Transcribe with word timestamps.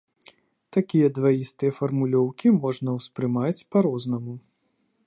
Такія 0.77 1.09
дваістыя 1.17 1.75
фармулёўкі 1.81 2.47
можна 2.65 2.89
ўспрымаць 2.99 3.57
па-рознаму. 3.77 4.33